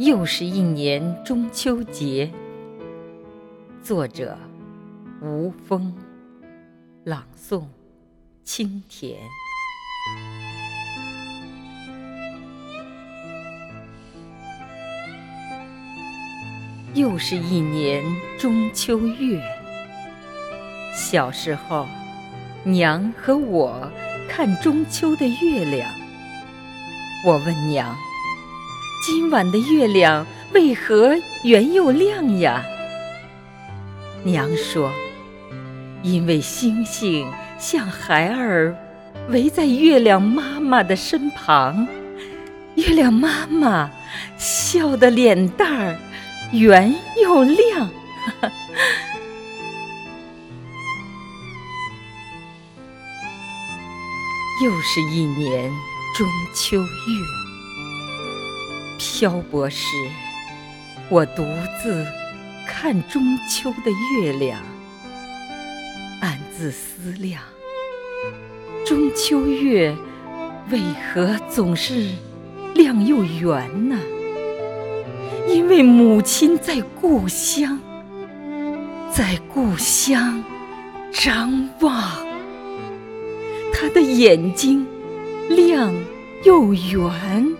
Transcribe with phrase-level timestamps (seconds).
[0.00, 2.32] 又是一年中秋节。
[3.82, 4.34] 作者：
[5.20, 5.94] 吴峰，
[7.04, 7.66] 朗诵：
[8.42, 9.18] 清甜。
[16.94, 18.02] 又是一年
[18.38, 19.38] 中秋月。
[20.94, 21.86] 小时候，
[22.64, 23.92] 娘和我
[24.26, 25.92] 看中秋的月亮。
[27.26, 27.94] 我问娘
[29.00, 32.62] ：“今晚的月亮为何圆又亮呀？”
[34.22, 34.92] 娘说
[36.02, 37.26] ：“因为星星
[37.58, 38.76] 像孩儿
[39.30, 41.88] 围在月亮妈妈的身旁，
[42.74, 43.90] 月亮妈妈
[44.36, 45.96] 笑得脸蛋儿
[46.52, 47.88] 圆又亮。”
[48.24, 48.50] 哈哈
[54.62, 55.70] 又是一年。
[56.12, 56.86] 中秋月，
[59.02, 59.86] 漂泊时，
[61.08, 61.42] 我独
[61.82, 62.06] 自
[62.66, 64.60] 看中秋的月亮，
[66.20, 67.42] 暗自思量：
[68.84, 69.96] 中秋月
[70.70, 70.80] 为
[71.14, 72.10] 何总是
[72.74, 73.98] 亮又圆呢？
[75.48, 77.80] 因为母亲在故乡，
[79.10, 80.44] 在故乡
[81.10, 81.98] 张望，
[83.72, 84.86] 她的眼睛。
[85.48, 85.92] 亮
[86.44, 87.56] 又圆，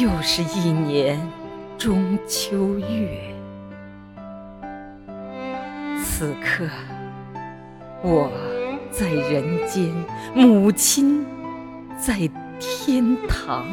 [0.00, 1.20] 又是一年
[1.76, 3.34] 中秋月。
[6.02, 6.66] 此刻，
[8.02, 8.32] 我
[8.90, 9.92] 在人间，
[10.34, 11.22] 母亲
[11.98, 12.14] 在
[12.58, 13.66] 天堂，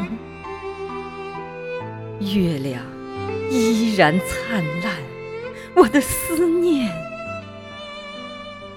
[2.19, 2.81] 月亮
[3.49, 4.95] 依然灿烂，
[5.77, 6.91] 我的思念。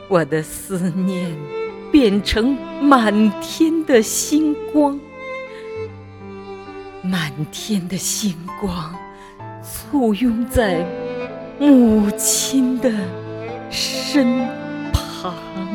[0.07, 1.37] 我的思念
[1.91, 5.01] 变成满天的星光，
[7.03, 8.95] 满天的星光
[9.63, 10.85] 簇拥在
[11.59, 12.91] 母亲的
[13.71, 14.47] 身
[14.93, 15.70] 旁。